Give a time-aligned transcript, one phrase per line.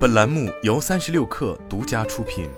[0.00, 2.48] 本栏目由三十六氪独家出品。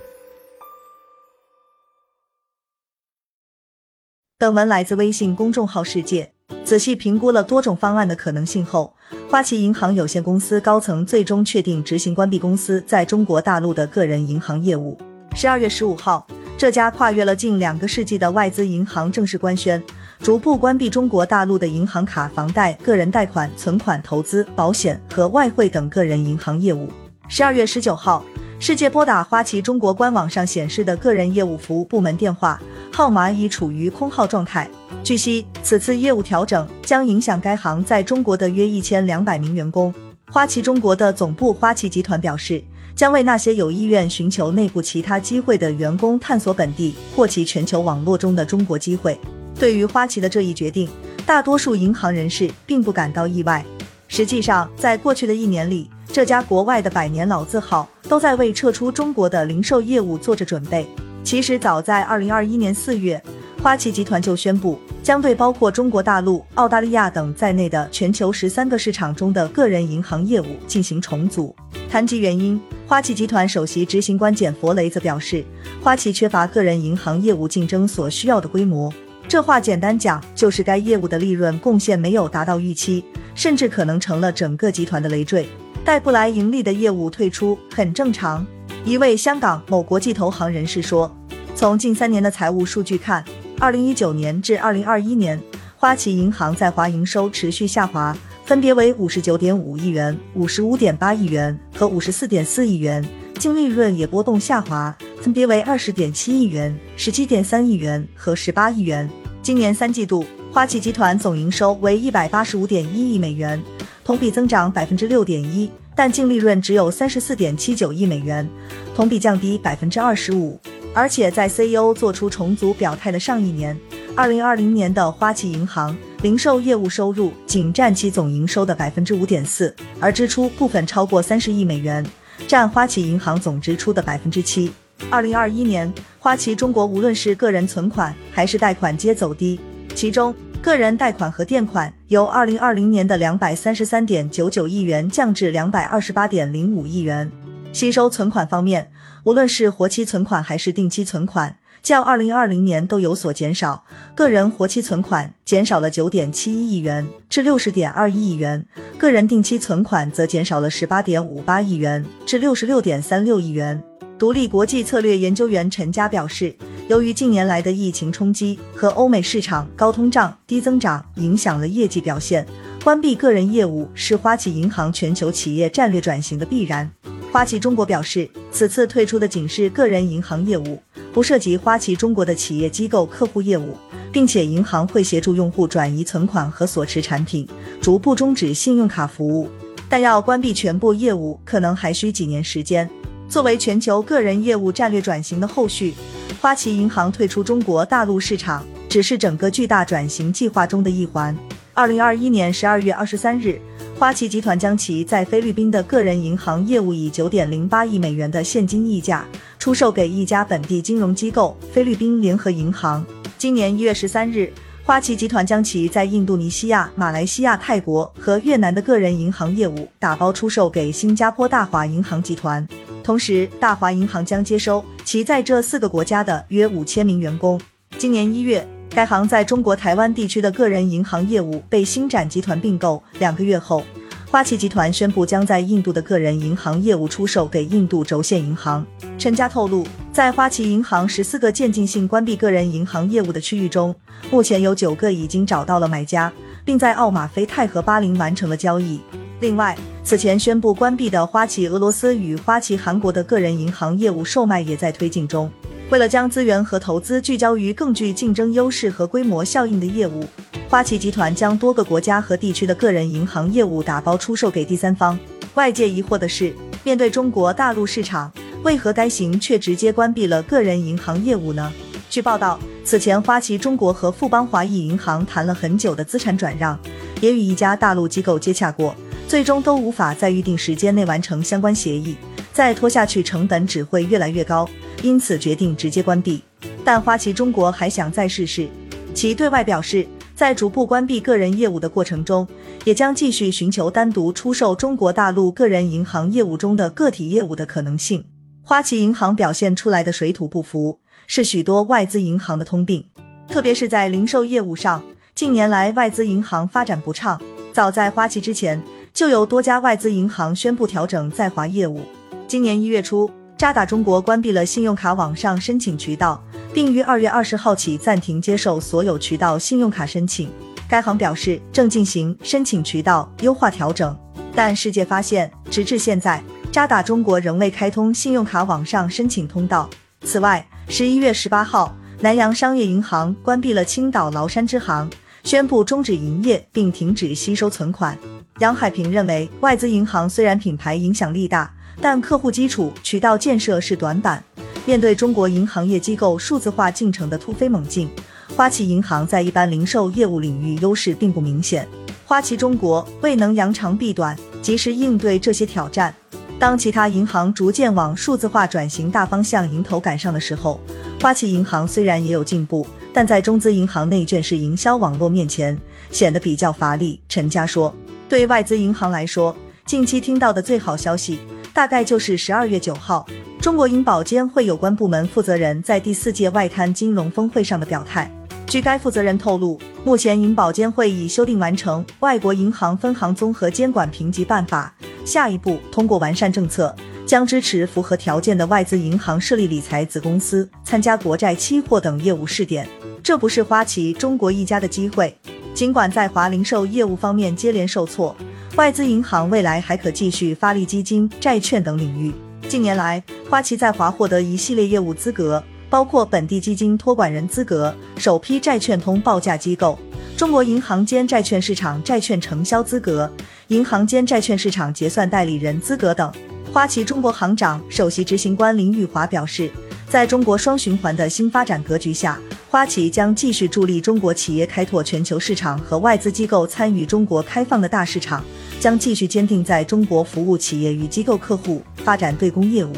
[4.39, 6.33] 本文来自微信公众号“世界”。
[6.65, 8.95] 仔细评估了多种方案的可能性后，
[9.29, 14.97] 花旗银行有限公司高层最终确定执行关闭公司在中国大陆的个人银行业务。
[15.35, 16.25] 十二月十五号，
[16.57, 19.83] 这家跨越了近两个世纪的外资银行正式官宣。
[20.21, 26.89] 逐步关闭中国大陆的银行卡、房贷、个人贷款、存款、投资、保险和外汇等个人银行业务。
[27.35, 28.23] 十二月十九号，
[28.59, 32.61] 世界拨打花旗中国官网上显示的个人业务服务部门电话
[32.93, 34.69] 号码已处于空号状态。
[35.03, 39.95] 据悉，此次业务调整将影响该行在中国的约一千两百名员工。
[40.31, 42.63] 花旗中国的总部花旗集团表示，
[42.95, 49.19] 将为那些有意愿寻求内部其他机会的员工探索本地或其全球网络中的中国机会。
[49.59, 50.87] 对于花旗的这一决定，
[51.25, 53.65] 大多数银行人士并不感到意外。
[54.07, 60.87] 实际上，在过去的一年里，这家国外的百年老字号都在为撤出中国的零售业务做着准备。
[61.25, 63.21] 其实，早在二零二一年四月，
[63.63, 71.57] 花旗集团就宣布将对包括中国大陆、澳大利亚等在内的全球十三个市场中的个人银行业务进行重组。
[71.89, 75.43] 谈及原因，花旗集团首席执行官简佛雷则表示，
[75.81, 78.93] 花旗缺乏个人银行业务竞争所需要的规模。
[79.27, 83.03] 这话简单讲，就是该业务的利润贡献没有达到预期，
[83.35, 85.49] 甚至可能成了整个集团的累赘，
[85.85, 88.47] 带不来盈利的业务退出很正常。
[88.85, 91.13] 一位香港某国际投行人士说
[91.57, 93.25] ：“从近三年的财务数据看，
[93.59, 95.41] 二零一九年至二零二一年，
[95.77, 103.05] 花旗银行在华营收持续下滑，分别为五十九点五亿元、五十五点八亿元和五十四点四亿元，
[103.39, 109.09] 净利润也波动下滑，分别为二十点七亿元、十七点三亿元和十八亿元。”
[109.43, 113.61] 今年三季度，花旗集团总营收为一百八十五点一亿美元，
[114.05, 118.49] 同比增长百分之六点一，但净利润只有三十四点七九亿美元，
[118.95, 120.59] 同比降低百分之二十五。
[120.95, 123.79] 而且在 CEO 做出重组表态的上一年，
[124.15, 132.05] 二零二零年的花旗银行零售业务收入仅占其总营收的百分之五点四，而支出部分超过三十亿美元，
[132.47, 134.71] 占花旗银行总支出的百分之七。
[135.09, 139.59] 二零二一年，花旗中国无论是个人存款还是贷款皆走低，
[139.95, 147.29] 其中个人贷款和垫款由二零二零年的两百三十三点九九亿元降至两百二十八点零五亿元。
[147.73, 148.89] 吸收存款方面，
[149.25, 153.83] 无论是活期存款还是定期存款，较二零二零年都有所减少。
[154.15, 158.65] 个人活期存款减少了九点七一亿元至六十点二一亿元，
[158.97, 163.83] 个人定期存款则减少了十八点五八亿元至六十六点三六亿元。
[164.17, 166.55] 独立国际策略研究员陈佳表示，
[166.89, 172.47] 由于近年来的疫情冲击和欧美市场高通胀、低增长影响了业绩表现，
[172.83, 176.91] 关闭个人业务是花旗银行全球企业战略转型的必然。
[177.31, 180.79] 花旗中国表示，此次退出的仅是个人银行业务，
[181.15, 183.77] 不涉及花旗中国的企业机构客户业务，
[184.13, 187.49] 并且银行会协助用户转移存款和所持产品，
[187.81, 189.49] 逐步终止信用卡服务。
[189.89, 192.91] 但要关闭全部业务，可能还需几年时间。
[193.29, 195.95] 作为全球个人业务战略转型的后续，
[196.41, 201.37] 花旗银行退出中国大陆市场只是整个巨大转型计划中的一环。
[201.75, 203.61] 二零二一年十二月二十三日，
[203.99, 209.25] 花旗集团将其在菲律宾的个人银行业务以九点零八亿美元的现金溢价
[209.59, 213.05] 出售给一家本地金融机构——菲律宾联合银行。
[213.39, 214.53] 今年一月十三日，
[214.85, 222.67] 花旗集团将其在印度尼西亚、马来西亚、泰国和越南的个人银行业务打包出售给新加坡大华银行集团。
[223.03, 227.61] 同时，大华银行将接收其在这四个国家的约五千名员工。
[227.99, 233.03] 今年一月，该行在中国台湾地区的个人银行业务被星展集团并购。
[233.19, 233.83] 两个月后，
[234.31, 238.87] 花旗集团宣布将在印度的个人银行业务出售给印度轴线银行。
[239.19, 243.95] 陈家透露，在花旗银行十四个渐进性关闭个人银行业务的区域中，
[244.31, 246.33] 目前有九个已经找到了买家，
[246.65, 249.01] 并在奥马菲泰和巴林完成了交易。
[249.43, 255.51] 另外，此前宣布关闭的花旗俄罗斯与花旗韩国的个人银行业务售卖也在推进中。
[255.91, 260.25] 为了将资源和投资聚焦于更具竞争优势和规模效应的业务，
[260.69, 265.19] 花旗集团将多个国家和地区的个人银行业务打包出售给第三方。
[265.55, 266.55] 外界疑惑的是，
[266.85, 271.73] 面对中国大陆市场，为何该行却直接关闭了个人银行业务呢？
[272.09, 276.79] 据报道，此前花旗中国和富邦华裔银行谈了很久的资产转让，
[277.21, 278.95] 也与一家大陆机构接洽过。
[279.33, 282.15] 最终都无法在预定时间内完成相关协议，
[282.53, 284.69] 再拖下去成本只会越来越高，
[285.03, 286.43] 因此决定直接关闭。
[286.85, 288.69] 但花旗中国还想再试试，
[289.15, 292.47] 其对外表示，在逐步关闭个人业务的过程中，
[292.85, 298.23] 也将继续寻求单独出售中国大陆个人银行业务中的个体业务的可能性。
[298.61, 303.07] 花旗银行表现出来的水土不服，是许多外资银行的通病，
[303.49, 305.03] 特别是在零售业务上。
[305.35, 307.41] 近年来，外资银行发展不畅。
[307.73, 308.79] 早在花旗之前，
[309.15, 312.01] 就有多家外资银行宣布调整在华业务。
[312.49, 316.43] 今年一月初，渣打中国关闭了信用卡网上申请渠道，
[316.73, 320.51] 并于二月二十号起暂停接受所有渠道信用卡申请。
[320.89, 324.17] 该行表示正进行申请渠道优化调整，
[324.55, 326.43] 但世界发现，直至现在。
[326.71, 329.89] 渣打中国仍未开通信用卡网上申请通道。
[330.25, 335.11] 此外，十一月十八号，南洋商业银行关闭了青岛崂山支行，
[335.45, 338.17] 宣布终止营业并停止吸收存款。
[338.63, 341.69] 杨海平认为，外资银行虽然品牌影响力大，
[342.01, 344.41] 但客户基础、渠道建设是短板。
[344.87, 348.09] 面对中国银行业机构数字化进程的突飞猛进，
[348.55, 351.89] 花旗银行在一般零售业务领域优势并不明显。
[352.25, 356.15] 花旗中国未能扬长避短，及时应对这些挑战。
[356.61, 360.81] 当其他银行逐渐往数字化转型大方向迎头赶上的时候，
[361.21, 365.77] 花旗银行虽然也有进步，但在中资银行内卷式营销网络面前
[366.13, 367.21] 显得比较乏力。
[367.29, 367.93] 陈佳说
[368.33, 371.39] ：“对外资银行来说，近期听到的最好消息，
[371.75, 373.27] 大概就是十二月九号，
[373.61, 378.33] 中国银保监会有关部门负责人在第四届外滩金融峰会上的表态。
[378.67, 384.95] 据该负责人透露，目前银保监会已修订完成《外国银行分行综合监管评级办法》。”
[385.31, 386.97] 下一步，通过完善政策，
[387.27, 392.89] 将支持符合条件的外资银行设立理财子公司，参加国债期货等业务试点。
[393.23, 395.37] 这不是花旗中国一家的机会。
[395.75, 398.37] 尽管在华零售业务方面接连受挫，
[398.77, 402.33] 外资银行未来还可继续发力基金、债券等领域。
[402.69, 409.99] 近年来，花旗在华获得一系列业务资格，包括本地基金托管人资格、首批债券通报价机构。
[410.37, 413.31] 中国银行间债券市场债券承销资格、
[413.69, 416.31] 银行间债券市场结算代理人资格等。
[416.73, 419.71] 花旗中国行长、首席执行官林玉华表示，
[420.09, 422.39] 在中国双循环的新发展格局下，
[422.73, 428.43] 花旗将继续助力中国企业开拓全球市场和外资机构参与中国开放的大市场，
[428.81, 432.91] 将继续坚定在中国服务企业与机构客户，发展对公业务。